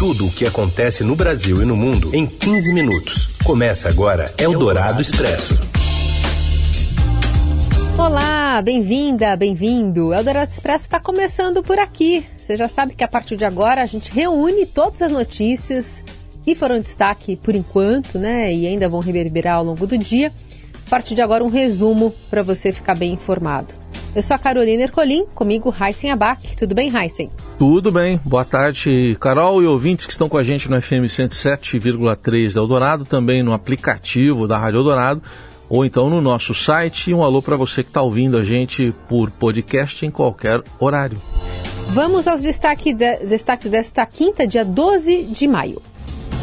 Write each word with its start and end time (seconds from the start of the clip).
Tudo 0.00 0.28
o 0.28 0.30
que 0.30 0.46
acontece 0.46 1.04
no 1.04 1.14
Brasil 1.14 1.60
e 1.62 1.66
no 1.66 1.76
mundo 1.76 2.16
em 2.16 2.24
15 2.24 2.72
minutos. 2.72 3.36
Começa 3.44 3.86
agora 3.86 4.32
Eldorado 4.38 4.98
Expresso. 4.98 5.60
Olá, 7.98 8.62
bem-vinda, 8.62 9.36
bem-vindo. 9.36 10.14
Eldorado 10.14 10.50
Expresso 10.50 10.86
está 10.86 10.98
começando 10.98 11.62
por 11.62 11.78
aqui. 11.78 12.24
Você 12.38 12.56
já 12.56 12.66
sabe 12.66 12.94
que 12.94 13.04
a 13.04 13.08
partir 13.08 13.36
de 13.36 13.44
agora 13.44 13.82
a 13.82 13.86
gente 13.86 14.10
reúne 14.10 14.64
todas 14.64 15.02
as 15.02 15.12
notícias 15.12 16.02
que 16.42 16.54
foram 16.54 16.80
destaque 16.80 17.36
por 17.36 17.54
enquanto, 17.54 18.18
né? 18.18 18.50
E 18.54 18.66
ainda 18.66 18.88
vão 18.88 19.00
reverberar 19.00 19.56
ao 19.56 19.64
longo 19.64 19.86
do 19.86 19.98
dia. 19.98 20.32
A 20.86 20.88
partir 20.88 21.14
de 21.14 21.20
agora, 21.20 21.44
um 21.44 21.50
resumo 21.50 22.14
para 22.30 22.42
você 22.42 22.72
ficar 22.72 22.96
bem 22.96 23.12
informado. 23.12 23.74
Eu 24.14 24.24
sou 24.24 24.34
a 24.34 24.38
Carolina 24.38 24.82
Ercolim, 24.82 25.24
comigo 25.34 25.72
Heisen 25.80 26.10
Abac. 26.10 26.56
Tudo 26.56 26.74
bem, 26.74 26.90
Heisen? 26.92 27.30
Tudo 27.56 27.92
bem. 27.92 28.20
Boa 28.24 28.44
tarde, 28.44 29.16
Carol 29.20 29.62
e 29.62 29.66
ouvintes 29.66 30.04
que 30.04 30.10
estão 30.10 30.28
com 30.28 30.36
a 30.36 30.42
gente 30.42 30.68
no 30.68 30.82
FM 30.82 31.06
107,3 31.06 32.54
da 32.54 32.60
Eldorado, 32.60 33.04
também 33.04 33.40
no 33.44 33.52
aplicativo 33.52 34.48
da 34.48 34.58
Rádio 34.58 34.78
Eldorado, 34.78 35.22
ou 35.68 35.84
então 35.84 36.10
no 36.10 36.20
nosso 36.20 36.52
site. 36.52 37.10
E 37.10 37.14
um 37.14 37.22
alô 37.22 37.40
para 37.40 37.54
você 37.54 37.84
que 37.84 37.90
está 37.90 38.02
ouvindo 38.02 38.36
a 38.36 38.42
gente 38.42 38.92
por 39.08 39.30
podcast 39.30 40.04
em 40.04 40.10
qualquer 40.10 40.60
horário. 40.80 41.20
Vamos 41.90 42.26
aos 42.26 42.42
destaque 42.42 42.92
de, 42.92 43.16
destaques 43.18 43.70
desta 43.70 44.04
quinta, 44.06 44.44
dia 44.44 44.64
12 44.64 45.22
de 45.22 45.46
maio. 45.46 45.80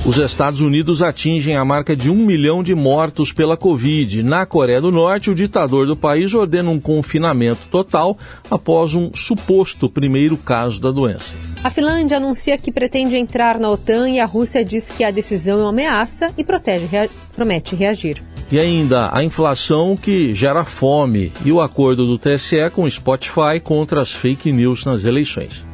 Os 0.07 0.15
Estados 0.15 0.61
Unidos 0.61 1.01
atingem 1.01 1.57
a 1.57 1.65
marca 1.65 1.93
de 1.93 2.09
um 2.09 2.15
milhão 2.15 2.63
de 2.63 2.73
mortos 2.73 3.33
pela 3.33 3.57
Covid. 3.57 4.23
Na 4.23 4.45
Coreia 4.45 4.79
do 4.79 4.89
Norte, 4.89 5.29
o 5.29 5.35
ditador 5.35 5.85
do 5.85 5.97
país 5.97 6.33
ordena 6.33 6.69
um 6.69 6.79
confinamento 6.79 7.67
total 7.69 8.17
após 8.49 8.95
um 8.95 9.11
suposto 9.13 9.89
primeiro 9.89 10.37
caso 10.37 10.79
da 10.79 10.91
doença. 10.91 11.33
A 11.61 11.69
Finlândia 11.69 12.15
anuncia 12.15 12.57
que 12.57 12.71
pretende 12.71 13.17
entrar 13.17 13.59
na 13.59 13.69
OTAN 13.69 14.09
e 14.09 14.21
a 14.21 14.25
Rússia 14.25 14.63
diz 14.63 14.89
que 14.89 15.03
a 15.03 15.11
decisão 15.11 15.59
é 15.59 15.61
uma 15.63 15.71
ameaça 15.71 16.31
e 16.37 16.43
protege, 16.43 16.85
rea 16.85 17.09
promete 17.35 17.75
reagir. 17.75 18.23
E 18.49 18.57
ainda 18.57 19.09
a 19.11 19.21
inflação 19.25 19.97
que 19.97 20.33
gera 20.33 20.63
fome 20.63 21.33
e 21.43 21.51
o 21.51 21.59
acordo 21.59 22.05
do 22.05 22.17
TSE 22.17 22.69
com 22.73 22.83
o 22.83 22.89
Spotify 22.89 23.59
contra 23.61 24.01
as 24.01 24.13
fake 24.13 24.53
news 24.53 24.85
nas 24.85 25.03
eleições. 25.03 25.65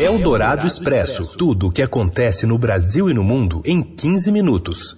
Eldorado 0.00 0.64
Expresso. 0.64 1.36
Tudo 1.36 1.66
o 1.66 1.72
que 1.72 1.82
acontece 1.82 2.46
no 2.46 2.56
Brasil 2.56 3.10
e 3.10 3.14
no 3.14 3.24
mundo 3.24 3.60
em 3.64 3.82
15 3.82 4.30
minutos. 4.30 4.96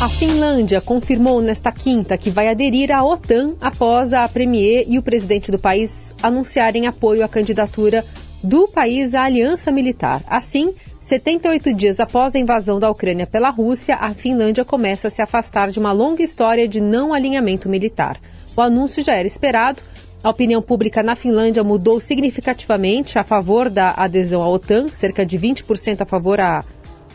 A 0.00 0.08
Finlândia 0.08 0.80
confirmou 0.80 1.40
nesta 1.40 1.70
quinta 1.70 2.18
que 2.18 2.28
vai 2.28 2.48
aderir 2.48 2.90
à 2.90 3.04
OTAN 3.04 3.54
após 3.60 4.12
a 4.12 4.28
Premier 4.28 4.86
e 4.88 4.98
o 4.98 5.02
presidente 5.04 5.52
do 5.52 5.58
país 5.58 6.12
anunciarem 6.20 6.88
apoio 6.88 7.24
à 7.24 7.28
candidatura 7.28 8.04
do 8.42 8.66
país 8.66 9.14
à 9.14 9.22
aliança 9.22 9.70
militar. 9.70 10.20
Assim, 10.26 10.74
78 11.02 11.72
dias 11.72 12.00
após 12.00 12.34
a 12.34 12.40
invasão 12.40 12.80
da 12.80 12.90
Ucrânia 12.90 13.24
pela 13.24 13.50
Rússia, 13.50 13.94
a 13.94 14.12
Finlândia 14.14 14.64
começa 14.64 15.06
a 15.06 15.10
se 15.12 15.22
afastar 15.22 15.70
de 15.70 15.78
uma 15.78 15.92
longa 15.92 16.24
história 16.24 16.66
de 16.66 16.80
não 16.80 17.14
alinhamento 17.14 17.68
militar. 17.68 18.18
O 18.56 18.60
anúncio 18.60 19.00
já 19.00 19.14
era 19.14 19.28
esperado 19.28 19.80
a 20.22 20.30
opinião 20.30 20.62
pública 20.62 21.02
na 21.02 21.16
Finlândia 21.16 21.64
mudou 21.64 21.98
significativamente 21.98 23.18
a 23.18 23.24
favor 23.24 23.68
da 23.68 23.90
adesão 23.90 24.40
à 24.40 24.48
OTAN, 24.48 24.86
cerca 24.88 25.26
de 25.26 25.36
20% 25.36 26.02
a 26.02 26.04
favor 26.04 26.40
há 26.40 26.64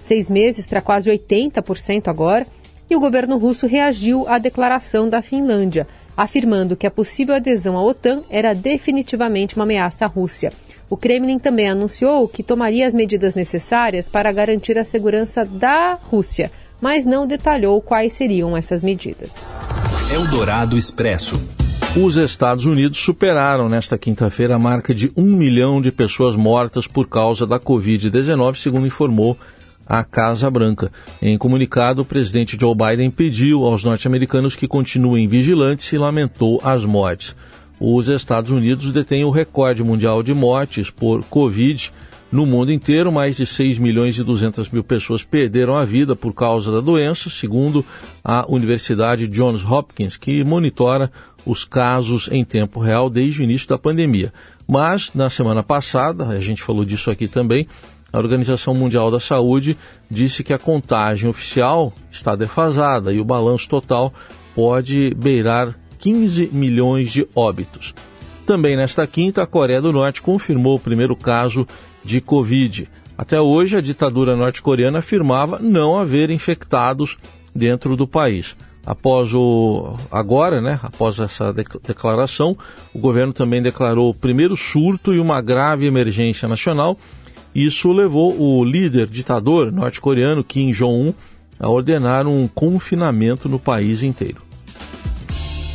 seis 0.01 0.29
meses 0.29 0.67
para 0.67 0.81
quase 0.81 1.09
80% 1.09 2.07
agora. 2.07 2.45
E 2.89 2.95
o 2.95 2.99
governo 2.99 3.37
russo 3.37 3.67
reagiu 3.67 4.27
à 4.27 4.37
declaração 4.37 5.09
da 5.09 5.21
Finlândia, 5.21 5.87
afirmando 6.15 6.75
que 6.75 6.87
a 6.87 6.91
possível 6.91 7.35
adesão 7.35 7.77
à 7.77 7.83
OTAN 7.83 8.23
era 8.29 8.53
definitivamente 8.53 9.55
uma 9.55 9.63
ameaça 9.63 10.05
à 10.05 10.07
Rússia. 10.07 10.51
O 10.89 10.95
Kremlin 10.95 11.37
também 11.37 11.69
anunciou 11.69 12.27
que 12.29 12.43
tomaria 12.43 12.87
as 12.87 12.93
medidas 12.93 13.35
necessárias 13.35 14.07
para 14.07 14.31
garantir 14.31 14.77
a 14.77 14.85
segurança 14.85 15.43
da 15.43 15.95
Rússia, 15.95 16.49
mas 16.79 17.05
não 17.05 17.27
detalhou 17.27 17.81
quais 17.81 18.13
seriam 18.13 18.55
essas 18.55 18.81
medidas. 18.81 19.33
Eldorado 20.13 20.77
Expresso. 20.77 21.66
Os 21.95 22.15
Estados 22.15 22.65
Unidos 22.65 22.99
superaram 22.99 23.67
nesta 23.67 23.97
quinta-feira 23.97 24.55
a 24.55 24.59
marca 24.59 24.93
de 24.93 25.11
um 25.15 25.35
milhão 25.35 25.81
de 25.81 25.91
pessoas 25.91 26.35
mortas 26.35 26.85
por 26.85 27.07
causa 27.07 27.47
da 27.47 27.59
Covid-19, 27.59 28.55
segundo 28.55 28.85
informou 28.85 29.37
a 29.85 30.03
Casa 30.03 30.49
Branca. 30.49 30.91
Em 31.21 31.37
comunicado, 31.37 32.01
o 32.01 32.05
presidente 32.05 32.57
Joe 32.59 32.75
Biden 32.75 33.09
pediu 33.09 33.63
aos 33.63 33.83
norte-americanos 33.83 34.55
que 34.55 34.67
continuem 34.67 35.27
vigilantes 35.27 35.91
e 35.91 35.97
lamentou 35.97 36.61
as 36.63 36.85
mortes. 36.85 37.35
Os 37.79 38.07
Estados 38.09 38.51
Unidos 38.51 38.91
detêm 38.91 39.23
o 39.23 39.31
recorde 39.31 39.83
mundial 39.83 40.21
de 40.21 40.33
mortes 40.33 40.89
por 40.89 41.23
Covid 41.23 41.91
no 42.31 42.45
mundo 42.45 42.71
inteiro, 42.71 43.11
mais 43.11 43.37
de 43.37 43.45
6 43.45 43.77
milhões 43.77 44.17
e 44.17 44.23
200 44.23 44.69
mil 44.69 44.83
pessoas 44.83 45.23
perderam 45.23 45.77
a 45.77 45.85
vida 45.85 46.15
por 46.15 46.33
causa 46.33 46.71
da 46.71 46.81
doença, 46.81 47.29
segundo 47.29 47.85
a 48.23 48.45
Universidade 48.49 49.27
Johns 49.27 49.63
Hopkins, 49.63 50.17
que 50.17 50.43
monitora 50.43 51.11
os 51.45 51.63
casos 51.63 52.27
em 52.31 52.43
tempo 52.43 52.79
real 52.79 53.09
desde 53.09 53.41
o 53.41 53.43
início 53.43 53.67
da 53.69 53.77
pandemia. 53.77 54.33
Mas, 54.67 55.11
na 55.13 55.29
semana 55.29 55.63
passada, 55.63 56.27
a 56.27 56.39
gente 56.41 56.61
falou 56.61 56.83
disso 56.83 57.09
aqui 57.09 57.27
também, 57.27 57.67
a 58.11 58.17
Organização 58.17 58.73
Mundial 58.73 59.09
da 59.09 59.19
Saúde 59.19 59.77
disse 60.09 60.43
que 60.43 60.53
a 60.53 60.59
contagem 60.59 61.29
oficial 61.29 61.93
está 62.11 62.35
defasada 62.35 63.13
e 63.13 63.19
o 63.19 63.25
balanço 63.25 63.69
total 63.69 64.13
pode 64.55 65.13
beirar 65.15 65.77
15 65.99 66.49
milhões 66.51 67.11
de 67.11 67.27
óbitos. 67.35 67.93
Também 68.45 68.77
nesta 68.77 69.05
quinta, 69.05 69.43
a 69.43 69.45
Coreia 69.45 69.81
do 69.81 69.91
Norte 69.91 70.21
confirmou 70.21 70.75
o 70.75 70.79
primeiro 70.79 71.15
caso 71.15 71.67
de 72.07 72.21
Covid. 72.21 72.89
Até 73.17 73.41
hoje, 73.41 73.75
a 73.75 73.81
ditadura 73.81 74.35
norte-coreana 74.35 74.99
afirmava 74.99 75.59
não 75.59 75.99
haver 75.99 76.29
infectados 76.29 77.17
dentro 77.53 77.97
do 77.97 78.07
país. 78.07 78.55
Após 78.85 79.33
o 79.33 79.97
agora, 80.09 80.61
né, 80.61 80.79
após 80.81 81.19
essa 81.19 81.53
declaração, 81.53 82.57
o 82.93 82.99
governo 82.99 83.33
também 83.33 83.61
declarou 83.61 84.09
o 84.09 84.13
primeiro 84.13 84.55
surto 84.55 85.13
e 85.13 85.19
uma 85.19 85.41
grave 85.41 85.85
emergência 85.85 86.47
nacional. 86.47 86.97
Isso 87.53 87.91
levou 87.91 88.39
o 88.39 88.63
líder 88.63 89.07
ditador 89.07 89.69
norte-coreano 89.69 90.43
Kim 90.43 90.71
Jong-un 90.71 91.13
a 91.59 91.69
ordenar 91.69 92.25
um 92.25 92.47
confinamento 92.47 93.49
no 93.49 93.59
país 93.59 94.01
inteiro. 94.01 94.46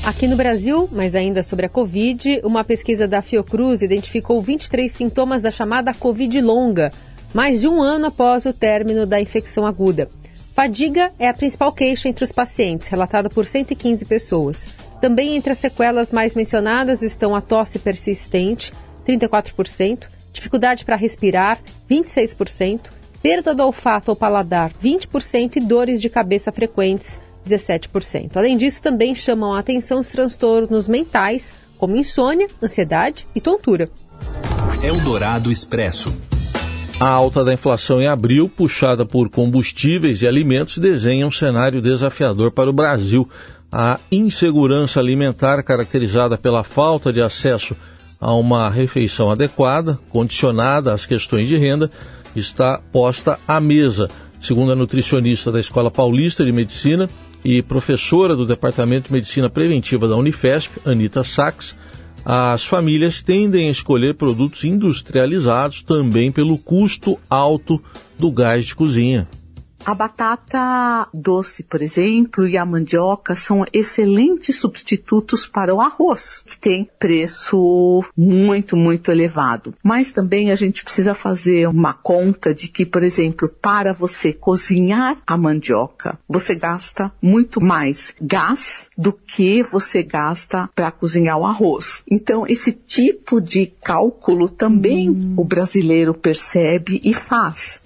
Aqui 0.05 0.27
no 0.27 0.35
Brasil, 0.35 0.89
mas 0.91 1.15
ainda 1.15 1.45
sobre 1.45 1.67
a 1.67 1.69
Covid, 1.69 2.41
uma 2.43 2.65
pesquisa 2.65 3.07
da 3.07 3.23
Fiocruz 3.23 3.83
identificou 3.83 4.43
23 4.43 4.91
sintomas 4.91 5.41
da 5.41 5.51
chamada 5.53 5.95
Covid 5.95 6.41
longa, 6.41 6.91
mais 7.33 7.61
de 7.61 7.69
um 7.69 7.81
ano 7.81 8.07
após 8.07 8.45
o 8.45 8.53
término 8.53 9.07
da 9.07 9.21
infecção 9.21 9.65
aguda. 9.65 10.09
Fadiga 10.57 11.13
é 11.21 11.29
a 11.29 11.33
principal 11.33 11.73
queixa 11.73 12.09
entre 12.09 12.25
os 12.25 12.33
pacientes, 12.33 12.89
relatada 12.89 13.31
por 13.31 13.47
115 13.47 14.05
pessoas. 14.05 14.67
Também 15.01 15.37
entre 15.37 15.53
as 15.53 15.59
sequelas 15.59 16.11
mais 16.11 16.35
mencionadas 16.35 17.01
estão 17.01 17.33
a 17.33 17.41
tosse 17.41 17.79
persistente, 17.79 18.73
34%, 19.07 20.07
dificuldade 20.33 20.85
para 20.85 20.97
respirar, 20.97 21.61
26%, 21.89 22.91
perda 23.23 23.55
do 23.55 23.63
olfato 23.63 24.11
ou 24.11 24.17
paladar, 24.17 24.73
20% 24.83 25.57
e 25.57 25.61
dores 25.61 26.03
de 26.03 26.11
cabeça 26.11 26.51
frequentes, 26.51 27.21
17%. 27.47 28.37
Além 28.37 28.57
disso, 28.57 28.83
também 28.83 29.15
chamam 29.15 29.53
a 29.53 29.59
atenção 29.59 30.01
os 30.01 30.09
transtornos 30.09 30.89
mentais, 30.89 31.53
como 31.79 31.97
insônia, 31.97 32.49
ansiedade 32.63 33.27
e 33.35 33.41
tontura. 33.41 33.91
Eldorado 34.83 35.51
Expresso. 35.51 36.13
A 37.01 37.09
alta 37.09 37.45
da 37.45 37.53
inflação 37.53 38.01
em 38.01 38.07
abril, 38.07 38.49
puxada 38.49 39.05
por 39.05 39.29
combustíveis 39.29 40.23
e 40.23 40.27
alimentos, 40.27 40.79
desenha 40.79 41.27
um 41.27 41.33
cenário 41.33 41.83
desafiador 41.83 42.53
para 42.53 42.71
o 42.71 42.73
Brasil. 42.73 43.29
A 43.73 43.99
insegurança 44.11 45.01
alimentar, 45.01 45.63
caracterizada 45.65 46.39
pela 46.39 46.63
falta 46.63 47.13
de 47.13 47.21
acesso 47.21 47.75
a 48.21 48.33
uma 48.35 48.71
refeição 48.71 49.31
adequada, 49.31 49.99
condicionada 50.11 50.95
às 50.95 51.05
questões 51.05 51.49
de 51.49 51.57
renda, 51.57 51.91
está 52.37 52.81
posta 52.93 53.41
à 53.49 53.61
mesa. 53.61 54.09
Segundo 54.41 54.71
a 54.71 54.77
nutricionista 54.77 55.51
da 55.51 55.59
Escola 55.59 55.91
Paulista 55.91 56.45
de 56.45 56.53
Medicina, 56.53 57.11
e 57.45 57.63
professora 57.63 58.37
do 58.37 58.47
Departamento 58.47 59.09
de 59.09 59.13
Medicina 59.13 59.51
Preventiva 59.51 60.07
da 60.07 60.17
Unifesp, 60.17 60.79
Anita 60.85 61.25
Sachs, 61.25 61.75
as 62.25 62.65
famílias 62.65 63.21
tendem 63.21 63.69
a 63.69 63.73
escolher 63.73 64.15
produtos 64.15 64.65
industrializados 64.65 65.83
também 65.83 66.31
pelo 66.31 66.57
custo 66.57 67.19
alto 67.29 67.83
do 68.19 68.31
gás 68.31 68.67
de 68.67 68.75
cozinha. 68.77 69.27
A 69.85 69.95
batata 69.95 71.09
doce, 71.13 71.65
por 71.65 71.83
exemplo, 71.83 72.47
e 72.47 72.57
a 72.57 72.65
mandioca 72.65 73.35
são 73.35 73.65
excelentes 73.73 74.57
substitutos 74.59 75.45
para 75.45 75.75
o 75.75 75.81
arroz, 75.81 76.43
que 76.47 76.57
tem 76.57 76.89
preço 77.01 78.05
muito, 78.17 78.77
muito 78.77 79.11
elevado. 79.11 79.75
Mas 79.83 80.13
também 80.13 80.53
a 80.53 80.55
gente 80.55 80.85
precisa 80.85 81.15
fazer 81.15 81.69
uma 81.69 81.95
conta 81.95 82.55
de 82.55 82.69
que, 82.69 82.87
por 82.87 83.03
exemplo, 83.03 83.49
para 83.49 83.93
você 83.93 84.33
cozinhar 84.33 85.19
a 85.27 85.37
mandioca, 85.37 86.17
você 86.29 86.55
gasta 86.55 87.11
muito 87.21 87.61
mais 87.61 88.15
gás 88.21 88.87
do 88.97 89.13
que 89.13 89.65
você 89.65 90.03
gasta 90.03 90.71
para 90.77 90.93
cozinhar 90.93 91.39
o 91.39 91.45
arroz. 91.45 92.05
Então, 92.09 92.47
esse 92.47 92.73
tipo 92.73 93.41
de 93.41 93.67
cálculo 93.67 94.49
também 94.49 95.11
hum. 95.11 95.35
o 95.37 95.45
brasileiro 95.45 96.15
percebe 96.15 97.01
e 97.03 97.13
faz. 97.13 97.81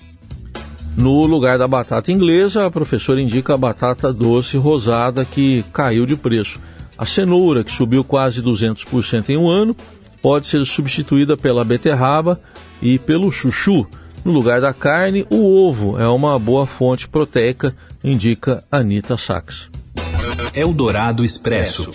No 0.97 1.27
lugar 1.27 1.59
da 1.59 1.69
batata 1.69 2.11
inglesa, 2.11 2.65
a 2.65 2.71
professora 2.71 3.21
indica 3.21 3.53
a 3.53 3.59
batata 3.59 4.11
doce 4.11 4.57
rosada 4.57 5.27
que 5.27 5.63
caiu 5.71 6.07
de 6.07 6.17
preço. 6.17 6.59
A 6.97 7.05
cenoura, 7.05 7.63
que 7.63 7.71
subiu 7.71 8.03
quase 8.03 8.43
200% 8.43 9.29
em 9.29 9.37
um 9.37 9.47
ano, 9.47 9.77
pode 10.23 10.47
ser 10.47 10.65
substituída 10.65 11.37
pela 11.37 11.65
beterraba 11.65 12.41
e 12.81 12.99
pelo 12.99 13.31
chuchu. 13.31 13.87
No 14.25 14.33
lugar 14.33 14.61
da 14.63 14.73
carne, 14.73 15.27
o 15.29 15.69
ovo 15.69 15.99
é 15.99 16.09
uma 16.09 16.39
boa 16.39 16.67
fonte 16.67 17.07
proteica, 17.07 17.77
indica 18.03 18.65
Anita 18.73 19.19
Sachs. 19.19 19.69
Eldorado 20.55 21.23
Expresso. 21.23 21.91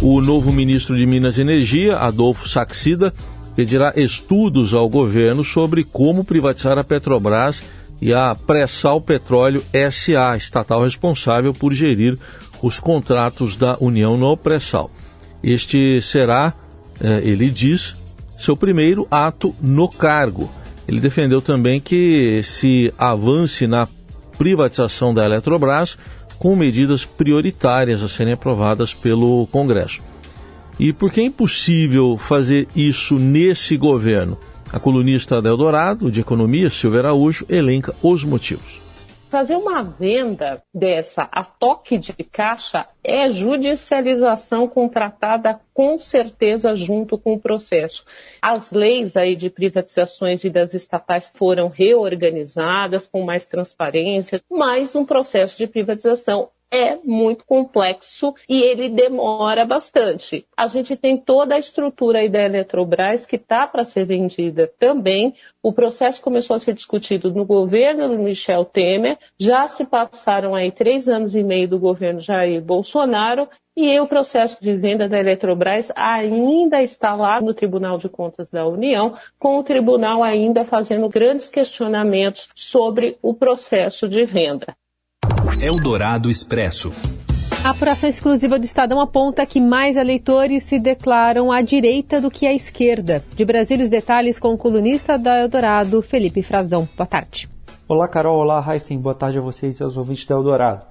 O 0.00 0.20
novo 0.20 0.52
ministro 0.52 0.96
de 0.96 1.04
Minas 1.04 1.36
e 1.36 1.40
Energia, 1.40 1.96
Adolfo 1.96 2.48
Saxida, 2.48 3.12
pedirá 3.58 3.92
estudos 3.96 4.72
ao 4.72 4.88
governo 4.88 5.42
sobre 5.44 5.82
como 5.82 6.22
privatizar 6.22 6.78
a 6.78 6.84
Petrobras 6.84 7.60
e 8.00 8.14
a 8.14 8.32
Pré-Sal 8.32 9.00
Petróleo 9.00 9.64
SA, 9.90 10.36
estatal 10.36 10.84
responsável 10.84 11.52
por 11.52 11.74
gerir 11.74 12.16
os 12.62 12.78
contratos 12.78 13.56
da 13.56 13.76
União 13.80 14.16
no 14.16 14.36
pré-sal. 14.36 14.92
Este 15.42 16.00
será, 16.00 16.54
eh, 17.00 17.20
ele 17.24 17.50
diz, 17.50 17.96
seu 18.38 18.56
primeiro 18.56 19.08
ato 19.10 19.52
no 19.60 19.88
cargo. 19.88 20.48
Ele 20.86 21.00
defendeu 21.00 21.42
também 21.42 21.80
que 21.80 22.40
se 22.44 22.94
avance 22.96 23.66
na 23.66 23.88
privatização 24.38 25.12
da 25.12 25.24
Eletrobras 25.24 25.98
com 26.38 26.54
medidas 26.54 27.04
prioritárias 27.04 28.04
a 28.04 28.08
serem 28.08 28.34
aprovadas 28.34 28.94
pelo 28.94 29.48
Congresso. 29.48 30.00
E 30.78 30.92
por 30.92 31.10
que 31.10 31.20
é 31.20 31.24
impossível 31.24 32.16
fazer 32.16 32.68
isso 32.74 33.18
nesse 33.18 33.76
governo? 33.76 34.38
A 34.72 34.78
colunista 34.78 35.42
da 35.42 35.48
Eldorado, 35.48 36.08
de 36.08 36.20
Economia, 36.20 36.70
Silvia 36.70 37.00
Araújo, 37.00 37.44
elenca 37.48 37.96
os 38.00 38.22
motivos. 38.22 38.80
Fazer 39.28 39.56
uma 39.56 39.82
venda 39.82 40.62
dessa 40.72 41.28
a 41.32 41.42
toque 41.42 41.98
de 41.98 42.12
caixa 42.12 42.86
é 43.02 43.30
judicialização 43.30 44.68
contratada 44.68 45.60
com 45.74 45.98
certeza 45.98 46.74
junto 46.76 47.18
com 47.18 47.34
o 47.34 47.40
processo. 47.40 48.04
As 48.40 48.70
leis 48.70 49.16
aí 49.16 49.34
de 49.34 49.50
privatizações 49.50 50.44
e 50.44 50.50
das 50.50 50.74
estatais 50.74 51.30
foram 51.34 51.68
reorganizadas 51.68 53.06
com 53.06 53.22
mais 53.22 53.44
transparência, 53.44 54.40
mas 54.48 54.94
um 54.94 55.04
processo 55.04 55.58
de 55.58 55.66
privatização 55.66 56.50
é 56.70 56.96
muito 57.02 57.44
complexo 57.44 58.34
e 58.48 58.60
ele 58.60 58.88
demora 58.88 59.64
bastante. 59.64 60.46
A 60.56 60.66
gente 60.66 60.96
tem 60.96 61.16
toda 61.16 61.54
a 61.54 61.58
estrutura 61.58 62.20
aí 62.20 62.28
da 62.28 62.42
Eletrobras 62.42 63.24
que 63.24 63.36
está 63.36 63.66
para 63.66 63.84
ser 63.84 64.04
vendida 64.04 64.70
também. 64.78 65.34
O 65.62 65.72
processo 65.72 66.22
começou 66.22 66.56
a 66.56 66.58
ser 66.58 66.74
discutido 66.74 67.32
no 67.32 67.44
governo 67.44 68.08
do 68.08 68.18
Michel 68.18 68.64
Temer, 68.64 69.18
já 69.38 69.66
se 69.68 69.84
passaram 69.86 70.54
aí 70.54 70.70
três 70.70 71.08
anos 71.08 71.34
e 71.34 71.42
meio 71.42 71.68
do 71.68 71.78
governo 71.78 72.20
Jair 72.20 72.60
Bolsonaro 72.60 73.48
e 73.76 73.98
o 74.00 74.08
processo 74.08 74.60
de 74.60 74.74
venda 74.74 75.08
da 75.08 75.20
Eletrobras 75.20 75.92
ainda 75.94 76.82
está 76.82 77.14
lá 77.14 77.40
no 77.40 77.54
Tribunal 77.54 77.96
de 77.96 78.08
Contas 78.08 78.50
da 78.50 78.66
União, 78.66 79.16
com 79.38 79.56
o 79.56 79.62
tribunal 79.62 80.22
ainda 80.24 80.64
fazendo 80.64 81.08
grandes 81.08 81.48
questionamentos 81.48 82.48
sobre 82.56 83.16
o 83.22 83.32
processo 83.32 84.08
de 84.08 84.24
venda. 84.24 84.76
Eldorado 85.56 86.30
Expresso. 86.30 86.92
A 87.64 87.70
apuração 87.70 88.08
exclusiva 88.08 88.58
do 88.58 88.64
Estadão 88.64 89.00
aponta 89.00 89.44
que 89.44 89.60
mais 89.60 89.96
eleitores 89.96 90.62
se 90.62 90.78
declaram 90.78 91.50
à 91.50 91.62
direita 91.62 92.20
do 92.20 92.30
que 92.30 92.46
à 92.46 92.52
esquerda. 92.52 93.24
De 93.34 93.44
Brasília, 93.44 93.82
os 93.82 93.90
detalhes 93.90 94.38
com 94.38 94.52
o 94.52 94.58
colunista 94.58 95.18
da 95.18 95.40
Eldorado, 95.40 96.00
Felipe 96.00 96.42
Frazão. 96.42 96.88
Boa 96.96 97.06
tarde. 97.06 97.48
Olá, 97.88 98.06
Carol. 98.06 98.38
Olá, 98.38 98.64
Heisen. 98.68 98.98
Boa 98.98 99.14
tarde 99.14 99.38
a 99.38 99.40
vocês 99.40 99.80
e 99.80 99.82
aos 99.82 99.96
ouvintes 99.96 100.26
da 100.26 100.36
Eldorado. 100.36 100.84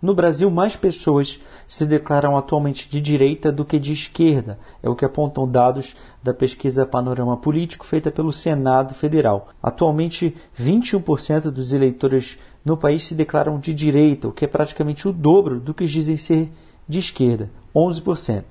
No 0.00 0.14
Brasil, 0.14 0.50
mais 0.50 0.76
pessoas 0.76 1.38
se 1.66 1.84
declaram 1.86 2.36
atualmente 2.36 2.88
de 2.88 3.00
direita 3.00 3.50
do 3.50 3.64
que 3.64 3.78
de 3.78 3.92
esquerda, 3.92 4.58
é 4.82 4.88
o 4.88 4.94
que 4.94 5.04
apontam 5.04 5.48
dados 5.48 5.96
da 6.22 6.34
pesquisa 6.34 6.84
Panorama 6.84 7.36
Político 7.36 7.86
feita 7.86 8.10
pelo 8.10 8.32
Senado 8.32 8.94
Federal. 8.94 9.48
Atualmente, 9.62 10.36
21% 10.58 11.50
dos 11.50 11.72
eleitores 11.72 12.38
no 12.66 12.76
país 12.76 13.04
se 13.04 13.14
declaram 13.14 13.60
de 13.60 13.72
direita, 13.72 14.26
o 14.26 14.32
que 14.32 14.44
é 14.44 14.48
praticamente 14.48 15.06
o 15.06 15.12
dobro 15.12 15.60
do 15.60 15.72
que 15.72 15.84
dizem 15.84 16.16
ser 16.16 16.50
de 16.88 16.98
esquerda, 16.98 17.48
11%. 17.72 18.42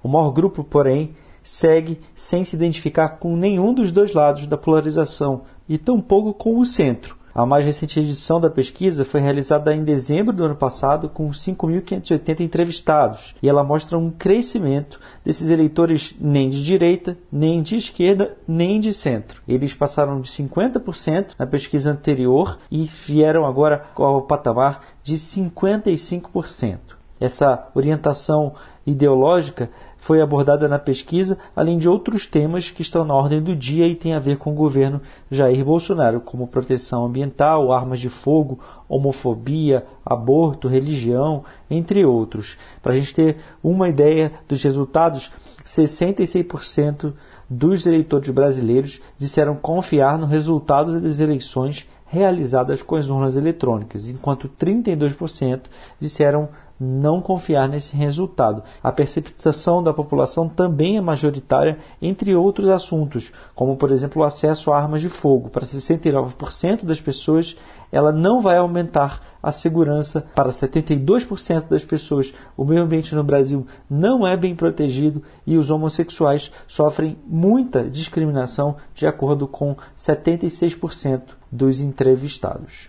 O 0.00 0.08
maior 0.08 0.30
grupo, 0.30 0.62
porém, 0.62 1.16
segue 1.42 1.98
sem 2.14 2.44
se 2.44 2.54
identificar 2.54 3.18
com 3.18 3.36
nenhum 3.36 3.74
dos 3.74 3.90
dois 3.90 4.12
lados 4.12 4.46
da 4.46 4.56
polarização 4.56 5.42
e 5.68 5.76
tampouco 5.76 6.32
com 6.32 6.60
o 6.60 6.64
centro. 6.64 7.16
A 7.34 7.44
mais 7.44 7.64
recente 7.64 7.98
edição 7.98 8.40
da 8.40 8.48
pesquisa 8.48 9.04
foi 9.04 9.20
realizada 9.20 9.74
em 9.74 9.82
dezembro 9.82 10.32
do 10.32 10.44
ano 10.44 10.54
passado 10.54 11.08
com 11.08 11.28
5.580 11.30 12.38
entrevistados 12.38 13.34
e 13.42 13.48
ela 13.48 13.64
mostra 13.64 13.98
um 13.98 14.08
crescimento 14.08 15.00
desses 15.24 15.50
eleitores 15.50 16.14
nem 16.20 16.48
de 16.48 16.62
direita, 16.62 17.18
nem 17.32 17.60
de 17.60 17.74
esquerda, 17.74 18.36
nem 18.46 18.78
de 18.78 18.94
centro. 18.94 19.42
Eles 19.48 19.74
passaram 19.74 20.20
de 20.20 20.28
50% 20.28 21.34
na 21.36 21.44
pesquisa 21.44 21.90
anterior 21.90 22.56
e 22.70 22.84
vieram 22.84 23.44
agora 23.44 23.84
ao 23.96 24.22
patamar 24.22 24.82
de 25.02 25.16
55%. 25.16 26.78
Essa 27.18 27.68
orientação 27.74 28.54
ideológica 28.86 29.70
foi 30.04 30.20
abordada 30.20 30.68
na 30.68 30.78
pesquisa, 30.78 31.38
além 31.56 31.78
de 31.78 31.88
outros 31.88 32.26
temas 32.26 32.70
que 32.70 32.82
estão 32.82 33.06
na 33.06 33.14
ordem 33.14 33.42
do 33.42 33.56
dia 33.56 33.86
e 33.86 33.96
têm 33.96 34.12
a 34.12 34.18
ver 34.18 34.36
com 34.36 34.52
o 34.52 34.54
governo 34.54 35.00
Jair 35.30 35.64
Bolsonaro, 35.64 36.20
como 36.20 36.46
proteção 36.46 37.06
ambiental, 37.06 37.72
armas 37.72 38.00
de 38.00 38.10
fogo, 38.10 38.60
homofobia, 38.86 39.86
aborto, 40.04 40.68
religião, 40.68 41.42
entre 41.70 42.04
outros. 42.04 42.58
Para 42.82 42.92
a 42.92 42.96
gente 42.96 43.14
ter 43.14 43.38
uma 43.62 43.88
ideia 43.88 44.30
dos 44.46 44.62
resultados, 44.62 45.32
66% 45.64 47.14
dos 47.48 47.86
eleitores 47.86 48.28
brasileiros 48.28 49.00
disseram 49.16 49.56
confiar 49.56 50.18
no 50.18 50.26
resultado 50.26 51.00
das 51.00 51.18
eleições 51.18 51.88
realizadas 52.04 52.82
com 52.82 52.94
as 52.94 53.08
urnas 53.08 53.36
eletrônicas, 53.36 54.10
enquanto 54.10 54.50
32% 54.50 55.62
disseram 55.98 56.50
não 56.84 57.20
confiar 57.20 57.68
nesse 57.68 57.96
resultado. 57.96 58.62
A 58.82 58.92
percepção 58.92 59.82
da 59.82 59.92
população 59.92 60.48
também 60.48 60.96
é 60.96 61.00
majoritária 61.00 61.78
entre 62.00 62.34
outros 62.34 62.68
assuntos, 62.68 63.32
como 63.54 63.76
por 63.76 63.90
exemplo 63.90 64.22
o 64.22 64.24
acesso 64.24 64.70
a 64.70 64.76
armas 64.76 65.00
de 65.00 65.08
fogo. 65.08 65.48
Para 65.48 65.64
69% 65.64 66.84
das 66.84 67.00
pessoas, 67.00 67.56
ela 67.90 68.12
não 68.12 68.40
vai 68.40 68.58
aumentar 68.58 69.22
a 69.42 69.52
segurança. 69.52 70.26
Para 70.34 70.48
72% 70.48 71.68
das 71.68 71.84
pessoas, 71.84 72.32
o 72.56 72.64
meio 72.64 72.82
ambiente 72.82 73.14
no 73.14 73.22
Brasil 73.22 73.66
não 73.88 74.26
é 74.26 74.36
bem 74.36 74.54
protegido 74.54 75.22
e 75.46 75.56
os 75.56 75.70
homossexuais 75.70 76.50
sofrem 76.66 77.16
muita 77.26 77.88
discriminação, 77.88 78.76
de 78.94 79.06
acordo 79.06 79.46
com 79.46 79.76
76% 79.96 81.22
dos 81.50 81.80
entrevistados. 81.80 82.88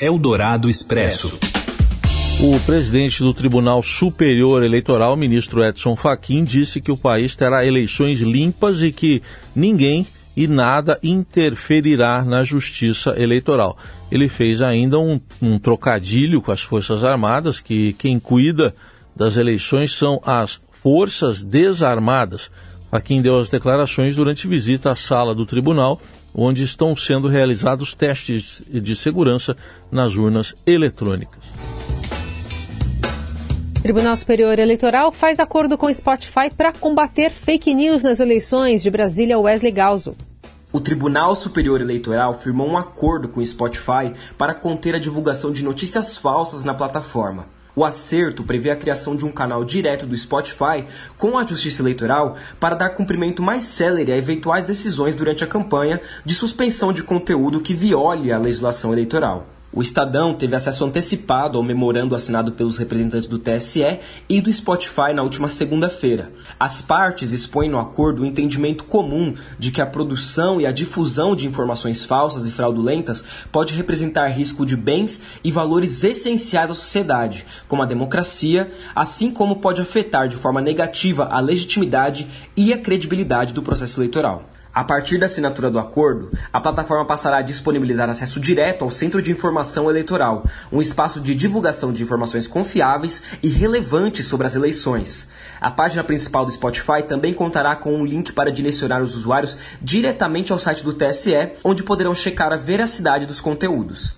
Eldorado 0.00 0.68
Expresso. 0.68 1.61
O 2.44 2.58
presidente 2.66 3.22
do 3.22 3.32
Tribunal 3.32 3.84
Superior 3.84 4.64
Eleitoral, 4.64 5.16
ministro 5.16 5.64
Edson 5.64 5.94
Fachin, 5.94 6.42
disse 6.42 6.80
que 6.80 6.90
o 6.90 6.96
país 6.96 7.36
terá 7.36 7.64
eleições 7.64 8.18
limpas 8.18 8.82
e 8.82 8.90
que 8.90 9.22
ninguém 9.54 10.04
e 10.36 10.48
nada 10.48 10.98
interferirá 11.04 12.24
na 12.24 12.42
justiça 12.42 13.14
eleitoral. 13.16 13.78
Ele 14.10 14.28
fez 14.28 14.60
ainda 14.60 14.98
um, 14.98 15.20
um 15.40 15.56
trocadilho 15.56 16.42
com 16.42 16.50
as 16.50 16.60
Forças 16.60 17.04
Armadas, 17.04 17.60
que 17.60 17.92
quem 17.92 18.18
cuida 18.18 18.74
das 19.14 19.36
eleições 19.36 19.92
são 19.92 20.20
as 20.26 20.60
Forças 20.82 21.44
Desarmadas. 21.44 22.50
Fachin 22.90 23.22
deu 23.22 23.38
as 23.38 23.50
declarações 23.50 24.16
durante 24.16 24.48
visita 24.48 24.90
à 24.90 24.96
sala 24.96 25.32
do 25.32 25.46
tribunal, 25.46 26.02
onde 26.34 26.64
estão 26.64 26.96
sendo 26.96 27.28
realizados 27.28 27.94
testes 27.94 28.64
de 28.68 28.96
segurança 28.96 29.56
nas 29.92 30.16
urnas 30.16 30.56
eletrônicas. 30.66 31.71
Tribunal 33.82 34.16
Superior 34.16 34.60
Eleitoral 34.60 35.10
faz 35.10 35.40
acordo 35.40 35.76
com 35.76 35.92
Spotify 35.92 36.48
para 36.56 36.72
combater 36.72 37.32
fake 37.32 37.74
news 37.74 38.00
nas 38.00 38.20
eleições 38.20 38.80
de 38.80 38.88
Brasília 38.88 39.36
Wesley 39.36 39.72
Galzo. 39.72 40.16
O 40.72 40.78
Tribunal 40.78 41.34
Superior 41.34 41.80
Eleitoral 41.80 42.32
firmou 42.32 42.68
um 42.68 42.78
acordo 42.78 43.28
com 43.28 43.40
o 43.40 43.44
Spotify 43.44 44.14
para 44.38 44.54
conter 44.54 44.94
a 44.94 45.00
divulgação 45.00 45.50
de 45.50 45.64
notícias 45.64 46.16
falsas 46.16 46.64
na 46.64 46.72
plataforma. 46.72 47.46
O 47.74 47.84
acerto 47.84 48.44
prevê 48.44 48.70
a 48.70 48.76
criação 48.76 49.16
de 49.16 49.24
um 49.24 49.32
canal 49.32 49.64
direto 49.64 50.06
do 50.06 50.16
Spotify 50.16 50.84
com 51.18 51.36
a 51.36 51.44
Justiça 51.44 51.82
Eleitoral 51.82 52.36
para 52.60 52.76
dar 52.76 52.90
cumprimento 52.90 53.42
mais 53.42 53.64
célere 53.64 54.12
a 54.12 54.16
eventuais 54.16 54.64
decisões 54.64 55.16
durante 55.16 55.42
a 55.42 55.48
campanha 55.48 56.00
de 56.24 56.36
suspensão 56.36 56.92
de 56.92 57.02
conteúdo 57.02 57.60
que 57.60 57.74
viole 57.74 58.30
a 58.30 58.38
legislação 58.38 58.92
eleitoral. 58.92 59.44
O 59.74 59.80
Estadão 59.80 60.34
teve 60.34 60.54
acesso 60.54 60.84
antecipado 60.84 61.56
ao 61.56 61.64
memorando 61.64 62.14
assinado 62.14 62.52
pelos 62.52 62.76
representantes 62.76 63.26
do 63.26 63.38
TSE 63.38 64.00
e 64.28 64.38
do 64.38 64.52
Spotify 64.52 65.14
na 65.14 65.22
última 65.22 65.48
segunda-feira. 65.48 66.30
As 66.60 66.82
partes 66.82 67.32
expõem 67.32 67.70
no 67.70 67.78
acordo 67.78 68.20
o 68.20 68.26
entendimento 68.26 68.84
comum 68.84 69.34
de 69.58 69.70
que 69.70 69.80
a 69.80 69.86
produção 69.86 70.60
e 70.60 70.66
a 70.66 70.72
difusão 70.72 71.34
de 71.34 71.46
informações 71.46 72.04
falsas 72.04 72.46
e 72.46 72.52
fraudulentas 72.52 73.24
pode 73.50 73.72
representar 73.72 74.26
risco 74.26 74.66
de 74.66 74.76
bens 74.76 75.22
e 75.42 75.50
valores 75.50 76.04
essenciais 76.04 76.70
à 76.70 76.74
sociedade, 76.74 77.46
como 77.66 77.82
a 77.82 77.86
democracia, 77.86 78.70
assim 78.94 79.30
como 79.30 79.56
pode 79.56 79.80
afetar 79.80 80.28
de 80.28 80.36
forma 80.36 80.60
negativa 80.60 81.28
a 81.30 81.40
legitimidade 81.40 82.28
e 82.54 82.74
a 82.74 82.78
credibilidade 82.78 83.54
do 83.54 83.62
processo 83.62 84.00
eleitoral. 84.00 84.52
A 84.74 84.82
partir 84.84 85.18
da 85.18 85.26
assinatura 85.26 85.70
do 85.70 85.78
acordo, 85.78 86.30
a 86.50 86.58
plataforma 86.58 87.04
passará 87.04 87.38
a 87.38 87.42
disponibilizar 87.42 88.08
acesso 88.08 88.40
direto 88.40 88.84
ao 88.84 88.90
Centro 88.90 89.20
de 89.20 89.30
Informação 89.30 89.90
Eleitoral, 89.90 90.46
um 90.72 90.80
espaço 90.80 91.20
de 91.20 91.34
divulgação 91.34 91.92
de 91.92 92.02
informações 92.02 92.46
confiáveis 92.46 93.22
e 93.42 93.48
relevantes 93.48 94.26
sobre 94.26 94.46
as 94.46 94.54
eleições. 94.54 95.28
A 95.60 95.70
página 95.70 96.02
principal 96.02 96.46
do 96.46 96.52
Spotify 96.52 97.02
também 97.06 97.34
contará 97.34 97.76
com 97.76 97.94
um 97.94 98.06
link 98.06 98.32
para 98.32 98.50
direcionar 98.50 99.02
os 99.02 99.14
usuários 99.14 99.58
diretamente 99.82 100.52
ao 100.52 100.58
site 100.58 100.82
do 100.82 100.94
TSE, 100.94 101.50
onde 101.62 101.82
poderão 101.82 102.14
checar 102.14 102.50
a 102.50 102.56
veracidade 102.56 103.26
dos 103.26 103.42
conteúdos. 103.42 104.16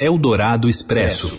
Eldorado 0.00 0.68
Expresso. 0.68 1.30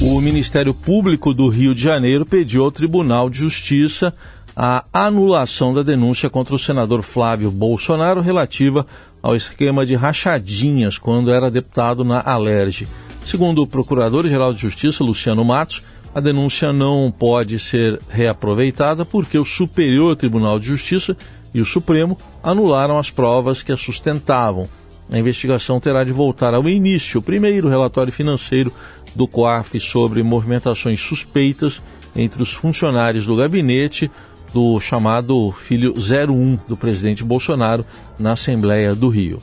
O 0.00 0.20
Ministério 0.20 0.74
Público 0.74 1.32
do 1.32 1.48
Rio 1.48 1.74
de 1.74 1.82
Janeiro 1.82 2.26
pediu 2.26 2.64
ao 2.64 2.70
Tribunal 2.70 3.30
de 3.30 3.38
Justiça 3.38 4.12
a 4.56 4.86
anulação 4.90 5.74
da 5.74 5.82
denúncia 5.82 6.30
contra 6.30 6.54
o 6.54 6.58
senador 6.58 7.02
Flávio 7.02 7.50
Bolsonaro 7.50 8.22
relativa 8.22 8.86
ao 9.22 9.36
esquema 9.36 9.84
de 9.84 9.94
rachadinhas 9.94 10.96
quando 10.96 11.30
era 11.30 11.50
deputado 11.50 12.02
na 12.02 12.22
Alerj. 12.22 12.88
Segundo 13.26 13.60
o 13.60 13.66
Procurador-Geral 13.66 14.54
de 14.54 14.62
Justiça, 14.62 15.04
Luciano 15.04 15.44
Matos, 15.44 15.82
a 16.14 16.20
denúncia 16.20 16.72
não 16.72 17.12
pode 17.16 17.58
ser 17.58 18.00
reaproveitada 18.08 19.04
porque 19.04 19.36
o 19.38 19.44
Superior 19.44 20.16
Tribunal 20.16 20.58
de 20.58 20.64
Justiça 20.64 21.14
e 21.52 21.60
o 21.60 21.66
Supremo 21.66 22.16
anularam 22.42 22.98
as 22.98 23.10
provas 23.10 23.62
que 23.62 23.72
a 23.72 23.76
sustentavam. 23.76 24.66
A 25.12 25.18
investigação 25.18 25.78
terá 25.78 26.02
de 26.02 26.12
voltar 26.12 26.54
ao 26.54 26.66
início, 26.66 27.20
o 27.20 27.22
primeiro 27.22 27.68
relatório 27.68 28.12
financeiro 28.12 28.72
do 29.14 29.28
COAF 29.28 29.78
sobre 29.78 30.22
movimentações 30.22 30.98
suspeitas 31.00 31.82
entre 32.14 32.42
os 32.42 32.52
funcionários 32.52 33.26
do 33.26 33.36
gabinete 33.36 34.10
do 34.56 34.80
chamado 34.80 35.52
filho 35.52 35.92
01 35.92 36.56
do 36.66 36.78
presidente 36.78 37.22
Bolsonaro 37.22 37.84
na 38.18 38.32
Assembleia 38.32 38.94
do 38.94 39.10
Rio. 39.10 39.38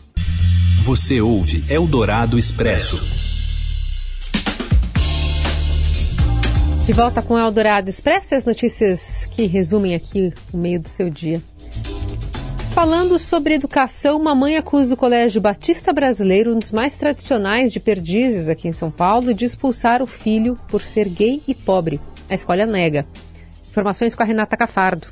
Você 0.84 1.22
ouve 1.22 1.64
Eldorado 1.70 2.36
Expresso. 2.36 3.00
De 6.84 6.94
volta 6.94 7.22
com 7.22 7.38
Eldorado 7.38 7.92
Expresso 7.92 8.34
e 8.34 8.38
as 8.38 8.44
notícias 8.44 9.28
que 9.28 9.46
resumem 9.46 9.94
aqui 9.94 10.34
o 10.52 10.58
meio 10.58 10.80
do 10.80 10.90
seu 10.90 11.12
dia. 11.12 11.40
Falando 12.72 13.20
sobre 13.20 13.54
educação, 13.54 14.18
uma 14.20 14.34
mãe 14.34 14.58
acusa 14.58 14.96
o 14.96 14.98
Colégio 14.98 15.40
Batista 15.40 15.94
Brasileiro, 15.94 16.56
um 16.56 16.58
dos 16.58 16.72
mais 16.72 16.96
tradicionais 16.96 17.72
de 17.72 17.80
Perdizes 17.80 18.50
aqui 18.50 18.68
em 18.68 18.74
São 18.74 18.90
Paulo, 18.90 19.32
de 19.32 19.46
expulsar 19.46 20.02
o 20.02 20.08
filho 20.08 20.58
por 20.70 20.82
ser 20.82 21.08
gay 21.08 21.40
e 21.48 21.54
pobre. 21.54 22.02
A 22.28 22.34
escola 22.34 22.66
nega. 22.66 23.06
Informações 23.74 24.14
com 24.14 24.22
a 24.22 24.26
Renata 24.28 24.56
Cafardo. 24.56 25.08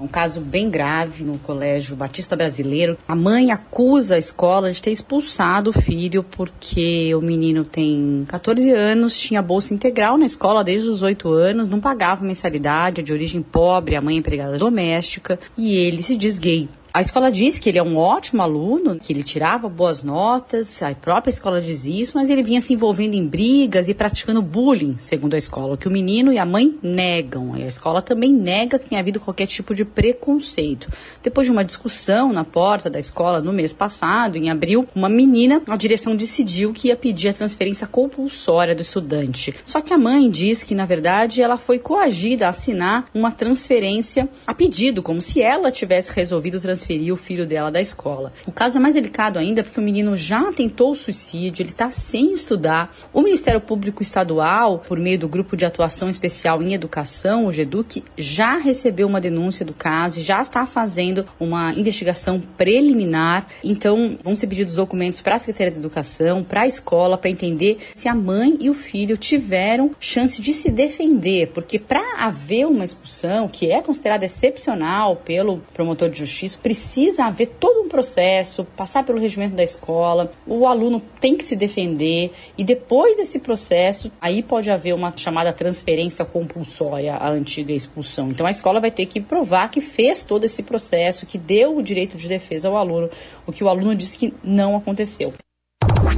Um 0.00 0.06
caso 0.06 0.40
bem 0.40 0.70
grave 0.70 1.24
no 1.24 1.36
Colégio 1.40 1.96
Batista 1.96 2.36
Brasileiro. 2.36 2.96
A 3.08 3.16
mãe 3.16 3.50
acusa 3.50 4.14
a 4.14 4.18
escola 4.18 4.70
de 4.70 4.80
ter 4.80 4.92
expulsado 4.92 5.70
o 5.70 5.72
filho 5.72 6.22
porque 6.22 7.12
o 7.16 7.20
menino 7.20 7.64
tem 7.64 8.24
14 8.28 8.70
anos, 8.70 9.18
tinha 9.18 9.42
bolsa 9.42 9.74
integral 9.74 10.16
na 10.16 10.26
escola 10.26 10.62
desde 10.62 10.88
os 10.88 11.02
8 11.02 11.28
anos, 11.28 11.68
não 11.68 11.80
pagava 11.80 12.24
mensalidade, 12.24 13.00
é 13.00 13.04
de 13.04 13.12
origem 13.12 13.42
pobre, 13.42 13.96
a 13.96 14.00
mãe 14.00 14.14
é 14.14 14.18
empregada 14.18 14.56
doméstica 14.56 15.36
e 15.56 15.74
ele 15.74 16.00
se 16.04 16.16
diz 16.16 16.38
gay. 16.38 16.68
A 16.90 17.02
escola 17.02 17.30
diz 17.30 17.58
que 17.58 17.68
ele 17.68 17.78
é 17.78 17.82
um 17.82 17.98
ótimo 17.98 18.40
aluno, 18.40 18.98
que 18.98 19.12
ele 19.12 19.22
tirava 19.22 19.68
boas 19.68 20.02
notas, 20.02 20.82
a 20.82 20.94
própria 20.94 21.30
escola 21.30 21.60
diz 21.60 21.84
isso, 21.84 22.12
mas 22.16 22.30
ele 22.30 22.42
vinha 22.42 22.62
se 22.62 22.72
envolvendo 22.72 23.14
em 23.14 23.26
brigas 23.26 23.88
e 23.88 23.94
praticando 23.94 24.40
bullying, 24.40 24.96
segundo 24.98 25.34
a 25.34 25.38
escola, 25.38 25.76
que 25.76 25.86
o 25.86 25.90
menino 25.90 26.32
e 26.32 26.38
a 26.38 26.46
mãe 26.46 26.78
negam. 26.82 27.54
E 27.58 27.62
a 27.62 27.66
escola 27.66 28.00
também 28.00 28.32
nega 28.32 28.78
que 28.78 28.88
tenha 28.88 29.00
havido 29.02 29.20
qualquer 29.20 29.46
tipo 29.46 29.74
de 29.74 29.84
preconceito. 29.84 30.88
Depois 31.22 31.46
de 31.46 31.52
uma 31.52 31.62
discussão 31.62 32.32
na 32.32 32.42
porta 32.42 32.88
da 32.88 32.98
escola 32.98 33.42
no 33.42 33.52
mês 33.52 33.74
passado, 33.74 34.36
em 34.36 34.48
abril, 34.48 34.88
uma 34.94 35.10
menina, 35.10 35.60
a 35.68 35.76
direção 35.76 36.16
decidiu 36.16 36.72
que 36.72 36.88
ia 36.88 36.96
pedir 36.96 37.28
a 37.28 37.34
transferência 37.34 37.86
compulsória 37.86 38.74
do 38.74 38.80
estudante. 38.80 39.54
Só 39.64 39.82
que 39.82 39.92
a 39.92 39.98
mãe 39.98 40.30
diz 40.30 40.62
que, 40.62 40.74
na 40.74 40.86
verdade, 40.86 41.42
ela 41.42 41.58
foi 41.58 41.78
coagida 41.78 42.46
a 42.46 42.50
assinar 42.50 43.10
uma 43.12 43.30
transferência 43.30 44.26
a 44.46 44.54
pedido, 44.54 45.02
como 45.02 45.20
se 45.20 45.42
ela 45.42 45.70
tivesse 45.70 46.12
resolvido 46.12 46.58
transferir 46.58 46.77
transferir 46.78 47.12
o 47.12 47.16
filho 47.16 47.46
dela 47.46 47.70
da 47.70 47.80
escola. 47.80 48.32
O 48.46 48.52
caso 48.52 48.78
é 48.78 48.80
mais 48.80 48.94
delicado 48.94 49.38
ainda 49.38 49.62
porque 49.62 49.80
o 49.80 49.82
menino 49.82 50.16
já 50.16 50.52
tentou 50.52 50.92
o 50.92 50.94
suicídio, 50.94 51.62
ele 51.62 51.70
está 51.70 51.90
sem 51.90 52.32
estudar. 52.32 52.94
O 53.12 53.20
Ministério 53.20 53.60
Público 53.60 54.02
Estadual, 54.02 54.78
por 54.86 54.98
meio 54.98 55.18
do 55.18 55.28
Grupo 55.28 55.56
de 55.56 55.66
Atuação 55.66 56.08
Especial 56.08 56.62
em 56.62 56.74
Educação, 56.74 57.46
o 57.46 57.52
GEDUC, 57.52 58.04
já 58.16 58.58
recebeu 58.58 59.08
uma 59.08 59.20
denúncia 59.20 59.66
do 59.66 59.74
caso 59.74 60.20
e 60.20 60.22
já 60.22 60.40
está 60.40 60.64
fazendo 60.66 61.26
uma 61.40 61.72
investigação 61.74 62.40
preliminar. 62.56 63.48
Então, 63.64 64.18
vão 64.22 64.34
ser 64.34 64.46
pedidos 64.46 64.76
documentos 64.76 65.20
para 65.20 65.34
a 65.34 65.38
Secretaria 65.38 65.72
de 65.72 65.78
Educação, 65.78 66.44
para 66.44 66.62
a 66.62 66.66
escola, 66.66 67.18
para 67.18 67.30
entender 67.30 67.78
se 67.94 68.08
a 68.08 68.14
mãe 68.14 68.56
e 68.60 68.70
o 68.70 68.74
filho 68.74 69.16
tiveram 69.16 69.90
chance 69.98 70.40
de 70.40 70.52
se 70.52 70.70
defender, 70.70 71.48
porque 71.48 71.78
para 71.78 72.24
haver 72.24 72.66
uma 72.66 72.84
expulsão, 72.84 73.48
que 73.48 73.70
é 73.70 73.82
considerada 73.82 74.24
excepcional 74.24 75.16
pelo 75.16 75.58
promotor 75.74 76.08
de 76.08 76.18
justiça, 76.18 76.58
precisa 76.68 77.24
haver 77.24 77.46
todo 77.58 77.80
um 77.80 77.88
processo, 77.88 78.62
passar 78.62 79.02
pelo 79.02 79.18
regimento 79.18 79.56
da 79.56 79.62
escola, 79.62 80.30
o 80.46 80.66
aluno 80.66 81.00
tem 81.18 81.34
que 81.34 81.42
se 81.42 81.56
defender 81.56 82.30
e 82.58 82.62
depois 82.62 83.16
desse 83.16 83.38
processo, 83.38 84.12
aí 84.20 84.42
pode 84.42 84.70
haver 84.70 84.94
uma 84.94 85.10
chamada 85.16 85.50
transferência 85.50 86.26
compulsória 86.26 87.14
à 87.14 87.30
antiga 87.30 87.72
expulsão. 87.72 88.28
Então 88.28 88.44
a 88.46 88.50
escola 88.50 88.80
vai 88.80 88.90
ter 88.90 89.06
que 89.06 89.18
provar 89.18 89.70
que 89.70 89.80
fez 89.80 90.24
todo 90.24 90.44
esse 90.44 90.62
processo, 90.62 91.24
que 91.24 91.38
deu 91.38 91.74
o 91.74 91.82
direito 91.82 92.18
de 92.18 92.28
defesa 92.28 92.68
ao 92.68 92.76
aluno, 92.76 93.08
o 93.46 93.52
que 93.52 93.64
o 93.64 93.68
aluno 93.70 93.94
disse 93.94 94.18
que 94.18 94.34
não 94.44 94.76
aconteceu. 94.76 95.32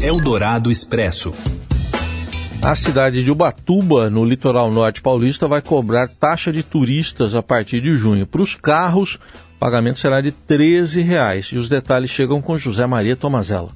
Eldorado 0.03 0.69
Expresso. 0.69 1.33
A 2.61 2.75
cidade 2.75 3.23
de 3.23 3.31
Ubatuba, 3.31 4.11
no 4.11 4.25
litoral 4.25 4.69
norte 4.73 5.01
paulista, 5.01 5.47
vai 5.47 5.63
cobrar 5.63 6.09
taxa 6.09 6.51
de 6.51 6.65
turistas 6.65 7.37
a 7.37 7.43
partir 7.43 7.81
de 7.81 7.95
junho. 7.95 8.27
Para 8.27 8.43
os 8.43 8.57
carros, 8.57 9.17
pagamento 9.61 9.99
será 9.99 10.23
de 10.23 10.33
13 10.33 11.03
reais, 11.03 11.51
e 11.53 11.59
os 11.59 11.69
detalhes 11.69 12.09
chegam 12.09 12.41
com 12.41 12.57
José 12.57 12.87
Maria 12.87 13.15
Tomazella. 13.15 13.69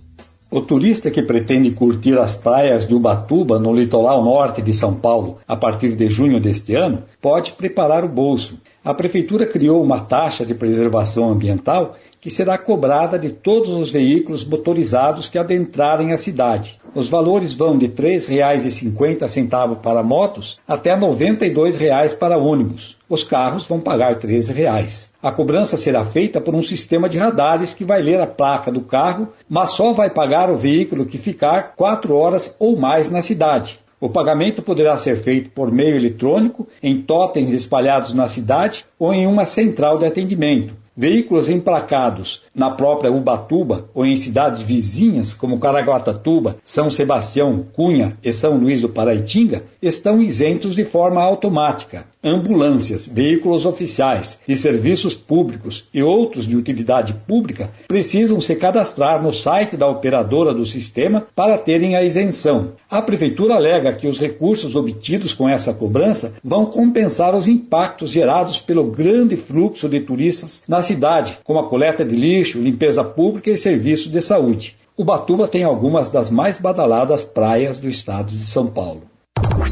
O 0.50 0.62
turista 0.62 1.10
que 1.10 1.22
pretende 1.22 1.72
curtir 1.72 2.18
as 2.18 2.34
praias 2.34 2.88
de 2.88 2.94
Ubatuba, 2.94 3.58
no 3.58 3.74
litoral 3.74 4.24
norte 4.24 4.62
de 4.62 4.72
São 4.72 4.94
Paulo, 4.94 5.38
a 5.46 5.54
partir 5.56 5.94
de 5.94 6.08
junho 6.08 6.40
deste 6.40 6.74
ano, 6.74 7.02
pode 7.20 7.52
preparar 7.52 8.02
o 8.02 8.08
bolso. 8.08 8.58
A 8.82 8.94
prefeitura 8.94 9.46
criou 9.46 9.82
uma 9.82 10.00
taxa 10.00 10.46
de 10.46 10.54
preservação 10.54 11.28
ambiental 11.28 11.96
que 12.24 12.30
será 12.30 12.56
cobrada 12.56 13.18
de 13.18 13.28
todos 13.28 13.68
os 13.68 13.90
veículos 13.90 14.46
motorizados 14.46 15.28
que 15.28 15.36
adentrarem 15.36 16.10
a 16.10 16.16
cidade. 16.16 16.80
Os 16.94 17.10
valores 17.10 17.52
vão 17.52 17.76
de 17.76 17.84
R$ 17.84 17.92
3,50 17.92 19.76
para 19.82 20.02
motos 20.02 20.58
até 20.66 20.94
R$ 20.94 21.02
92,00 21.02 22.16
para 22.16 22.38
ônibus. 22.38 22.96
Os 23.10 23.22
carros 23.22 23.66
vão 23.66 23.78
pagar 23.78 24.14
R$ 24.14 24.26
13,00. 24.26 25.10
A 25.22 25.30
cobrança 25.30 25.76
será 25.76 26.02
feita 26.02 26.40
por 26.40 26.54
um 26.54 26.62
sistema 26.62 27.10
de 27.10 27.18
radares 27.18 27.74
que 27.74 27.84
vai 27.84 28.00
ler 28.00 28.18
a 28.18 28.26
placa 28.26 28.72
do 28.72 28.80
carro, 28.80 29.28
mas 29.46 29.72
só 29.72 29.92
vai 29.92 30.08
pagar 30.08 30.50
o 30.50 30.56
veículo 30.56 31.04
que 31.04 31.18
ficar 31.18 31.74
quatro 31.76 32.16
horas 32.16 32.56
ou 32.58 32.74
mais 32.74 33.10
na 33.10 33.20
cidade. 33.20 33.80
O 34.00 34.08
pagamento 34.08 34.62
poderá 34.62 34.96
ser 34.96 35.16
feito 35.16 35.50
por 35.50 35.70
meio 35.70 35.94
eletrônico, 35.94 36.66
em 36.82 37.02
totens 37.02 37.52
espalhados 37.52 38.14
na 38.14 38.28
cidade 38.28 38.86
ou 38.98 39.12
em 39.12 39.26
uma 39.26 39.44
central 39.44 39.98
de 39.98 40.06
atendimento. 40.06 40.83
Veículos 40.96 41.48
emplacados 41.48 42.42
na 42.54 42.70
própria 42.70 43.10
Ubatuba 43.10 43.90
ou 43.92 44.06
em 44.06 44.16
cidades 44.16 44.62
vizinhas 44.62 45.34
como 45.34 45.58
Caraguatatuba, 45.58 46.56
São 46.62 46.88
Sebastião, 46.88 47.66
Cunha 47.72 48.16
e 48.22 48.32
São 48.32 48.56
Luís 48.56 48.80
do 48.80 48.88
Paraitinga 48.88 49.64
estão 49.82 50.22
isentos 50.22 50.76
de 50.76 50.84
forma 50.84 51.20
automática. 51.20 52.06
Ambulâncias, 52.24 53.06
veículos 53.06 53.66
oficiais 53.66 54.38
e 54.48 54.56
serviços 54.56 55.14
públicos 55.14 55.86
e 55.92 56.02
outros 56.02 56.46
de 56.46 56.56
utilidade 56.56 57.12
pública 57.12 57.68
precisam 57.86 58.40
se 58.40 58.56
cadastrar 58.56 59.22
no 59.22 59.30
site 59.30 59.76
da 59.76 59.86
operadora 59.86 60.54
do 60.54 60.64
sistema 60.64 61.26
para 61.36 61.58
terem 61.58 61.96
a 61.96 62.02
isenção. 62.02 62.72
A 62.90 63.02
prefeitura 63.02 63.56
alega 63.56 63.92
que 63.92 64.06
os 64.06 64.18
recursos 64.18 64.74
obtidos 64.74 65.34
com 65.34 65.46
essa 65.46 65.74
cobrança 65.74 66.32
vão 66.42 66.64
compensar 66.64 67.34
os 67.34 67.46
impactos 67.46 68.10
gerados 68.10 68.58
pelo 68.58 68.84
grande 68.84 69.36
fluxo 69.36 69.86
de 69.86 70.00
turistas 70.00 70.62
na 70.66 70.82
cidade, 70.82 71.38
como 71.44 71.58
a 71.58 71.68
coleta 71.68 72.02
de 72.06 72.16
lixo, 72.16 72.58
limpeza 72.58 73.04
pública 73.04 73.50
e 73.50 73.56
serviços 73.58 74.10
de 74.10 74.22
saúde. 74.22 74.76
Ubatuba 74.96 75.46
tem 75.46 75.64
algumas 75.64 76.10
das 76.10 76.30
mais 76.30 76.58
badaladas 76.58 77.22
praias 77.22 77.78
do 77.78 77.88
estado 77.88 78.28
de 78.28 78.46
São 78.46 78.66
Paulo. 78.66 79.02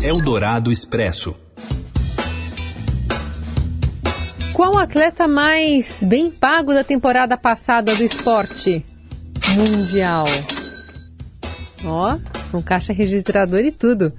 Eldorado 0.02 0.70
Expresso. 0.70 1.34
Qual 4.62 4.78
atleta 4.78 5.26
mais 5.26 6.04
bem 6.04 6.30
pago 6.30 6.72
da 6.72 6.84
temporada 6.84 7.36
passada 7.36 7.96
do 7.96 8.04
esporte 8.04 8.86
mundial? 9.56 10.24
Ó, 11.84 12.16
um 12.54 12.62
caixa 12.62 12.92
registrador 12.92 13.58
e 13.58 13.72
tudo. 13.72 14.12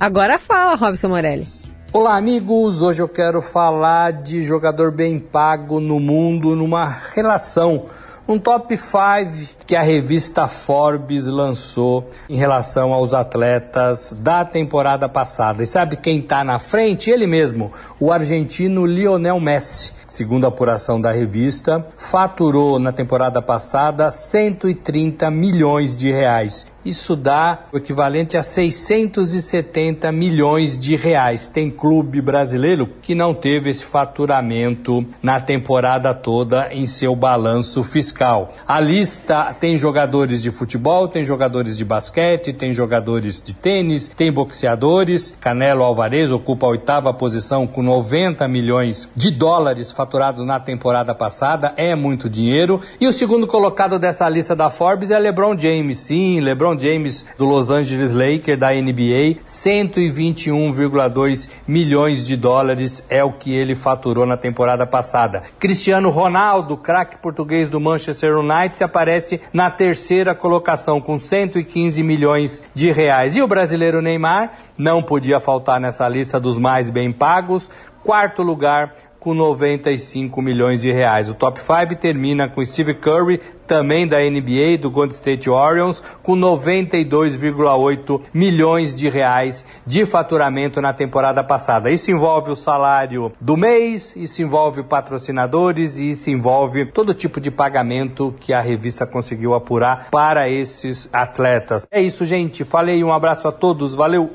Agora 0.00 0.36
fala, 0.36 0.74
Robson 0.74 1.06
Morelli. 1.06 1.46
Olá, 1.92 2.16
amigos. 2.16 2.82
Hoje 2.82 3.02
eu 3.02 3.08
quero 3.08 3.40
falar 3.40 4.14
de 4.14 4.42
jogador 4.42 4.90
bem 4.90 5.16
pago 5.16 5.78
no 5.78 6.00
mundo 6.00 6.56
numa 6.56 6.88
relação 7.14 7.84
um 8.28 8.38
top 8.38 8.76
5 8.76 9.56
que 9.66 9.74
a 9.74 9.82
revista 9.82 10.46
Forbes 10.46 11.26
lançou 11.26 12.10
em 12.28 12.36
relação 12.36 12.92
aos 12.92 13.14
atletas 13.14 14.14
da 14.20 14.44
temporada 14.44 15.08
passada. 15.08 15.62
E 15.62 15.66
sabe 15.66 15.96
quem 15.96 16.18
está 16.18 16.44
na 16.44 16.58
frente? 16.58 17.10
Ele 17.10 17.26
mesmo, 17.26 17.72
o 17.98 18.12
argentino 18.12 18.84
Lionel 18.84 19.40
Messi 19.40 19.96
segundo 20.08 20.46
a 20.46 20.48
apuração 20.48 21.00
da 21.00 21.12
revista, 21.12 21.84
faturou 21.96 22.78
na 22.78 22.90
temporada 22.90 23.42
passada 23.42 24.10
130 24.10 25.30
milhões 25.30 25.96
de 25.96 26.10
reais. 26.10 26.66
Isso 26.84 27.16
dá 27.16 27.66
o 27.72 27.76
equivalente 27.76 28.36
a 28.36 28.42
670 28.42 30.10
milhões 30.12 30.78
de 30.78 30.96
reais. 30.96 31.48
Tem 31.48 31.70
clube 31.70 32.20
brasileiro 32.20 32.88
que 33.02 33.14
não 33.14 33.34
teve 33.34 33.68
esse 33.68 33.84
faturamento 33.84 35.04
na 35.22 35.40
temporada 35.40 36.14
toda 36.14 36.72
em 36.72 36.86
seu 36.86 37.14
balanço 37.16 37.82
fiscal. 37.82 38.54
A 38.66 38.80
lista 38.80 39.52
tem 39.54 39.76
jogadores 39.76 40.40
de 40.40 40.50
futebol, 40.50 41.08
tem 41.08 41.24
jogadores 41.24 41.76
de 41.76 41.84
basquete, 41.84 42.52
tem 42.52 42.72
jogadores 42.72 43.42
de 43.42 43.54
tênis, 43.54 44.08
tem 44.08 44.32
boxeadores. 44.32 45.36
Canelo 45.40 45.82
Alvarez 45.82 46.30
ocupa 46.30 46.66
a 46.66 46.70
oitava 46.70 47.12
posição 47.12 47.66
com 47.66 47.82
90 47.82 48.46
milhões 48.46 49.08
de 49.14 49.30
dólares 49.30 49.90
faturados 49.92 50.44
na 50.44 50.60
temporada 50.60 51.14
passada. 51.14 51.74
É 51.76 51.94
muito 51.94 52.30
dinheiro. 52.30 52.80
E 53.00 53.06
o 53.06 53.12
segundo 53.12 53.46
colocado 53.46 53.98
dessa 53.98 54.28
lista 54.28 54.54
da 54.54 54.70
Forbes 54.70 55.10
é 55.10 55.18
LeBron 55.18 55.58
James. 55.58 55.98
Sim, 55.98 56.40
LeBron 56.68 56.78
James 56.78 57.26
do 57.36 57.44
Los 57.46 57.68
Angeles 57.70 58.12
Lakers 58.12 58.58
da 58.58 58.72
NBA, 58.72 59.36
121,2 59.44 61.50
milhões 61.66 62.26
de 62.26 62.36
dólares 62.36 63.06
é 63.08 63.24
o 63.24 63.32
que 63.32 63.54
ele 63.54 63.74
faturou 63.74 64.26
na 64.26 64.36
temporada 64.36 64.86
passada. 64.86 65.42
Cristiano 65.58 66.10
Ronaldo, 66.10 66.76
craque 66.76 67.16
português 67.18 67.70
do 67.70 67.80
Manchester 67.80 68.36
United, 68.36 68.82
aparece 68.82 69.40
na 69.52 69.70
terceira 69.70 70.34
colocação 70.34 71.00
com 71.00 71.16
115 71.18 72.02
milhões 72.02 72.62
de 72.74 72.90
reais. 72.90 73.36
E 73.36 73.42
o 73.42 73.48
brasileiro 73.48 74.02
Neymar 74.02 74.58
não 74.76 75.00
podia 75.02 75.40
faltar 75.40 75.80
nessa 75.80 76.06
lista 76.08 76.40
dos 76.40 76.58
mais 76.58 76.90
bem 76.90 77.12
pagos. 77.12 77.70
Quarto 78.02 78.42
lugar 78.42 78.92
com 79.28 79.34
95 79.34 80.40
milhões 80.40 80.80
de 80.80 80.90
reais. 80.90 81.28
O 81.28 81.34
top 81.34 81.60
5 81.60 82.00
termina 82.00 82.48
com 82.48 82.64
Steve 82.64 82.94
Curry, 82.94 83.38
também 83.66 84.08
da 84.08 84.16
NBA, 84.18 84.78
do 84.80 84.90
Golden 84.90 85.14
State 85.14 85.50
Warriors, 85.50 86.02
com 86.22 86.34
92,8 86.34 88.22
milhões 88.32 88.94
de 88.94 89.06
reais 89.10 89.66
de 89.86 90.06
faturamento 90.06 90.80
na 90.80 90.94
temporada 90.94 91.44
passada. 91.44 91.90
Isso 91.90 92.10
envolve 92.10 92.52
o 92.52 92.56
salário 92.56 93.30
do 93.38 93.54
mês, 93.54 94.16
isso 94.16 94.40
envolve 94.40 94.82
patrocinadores 94.82 95.98
e 95.98 96.08
isso 96.08 96.30
envolve 96.30 96.86
todo 96.86 97.12
tipo 97.12 97.38
de 97.38 97.50
pagamento 97.50 98.34
que 98.40 98.54
a 98.54 98.62
revista 98.62 99.06
conseguiu 99.06 99.52
apurar 99.52 100.08
para 100.10 100.48
esses 100.48 101.06
atletas. 101.12 101.86
É 101.90 102.00
isso, 102.00 102.24
gente. 102.24 102.64
Falei, 102.64 103.04
um 103.04 103.12
abraço 103.12 103.46
a 103.46 103.52
todos, 103.52 103.94
valeu! 103.94 104.30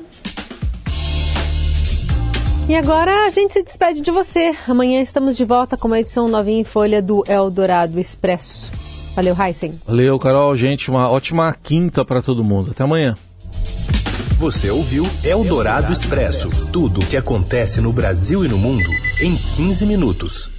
E 2.66 2.74
agora 2.74 3.26
a 3.26 3.30
gente 3.30 3.52
se 3.52 3.62
despede 3.62 4.00
de 4.00 4.10
você. 4.10 4.54
Amanhã 4.66 5.02
estamos 5.02 5.36
de 5.36 5.44
volta 5.44 5.76
com 5.76 5.86
uma 5.86 6.00
edição 6.00 6.26
novinha 6.28 6.62
em 6.62 6.64
folha 6.64 7.02
do 7.02 7.22
Eldorado 7.28 8.00
Expresso. 8.00 8.72
Valeu, 9.14 9.36
Heisen. 9.38 9.78
Valeu, 9.86 10.18
Carol. 10.18 10.56
Gente, 10.56 10.90
uma 10.90 11.10
ótima 11.10 11.54
quinta 11.62 12.06
para 12.06 12.22
todo 12.22 12.42
mundo. 12.42 12.70
Até 12.70 12.82
amanhã. 12.82 13.16
Você 14.38 14.70
ouviu 14.70 15.06
Eldorado 15.22 15.92
Expresso 15.92 16.48
tudo 16.72 17.00
o 17.00 17.06
que 17.06 17.18
acontece 17.18 17.82
no 17.82 17.92
Brasil 17.92 18.42
e 18.44 18.48
no 18.48 18.56
mundo 18.56 18.88
em 19.20 19.36
15 19.36 19.84
minutos. 19.84 20.53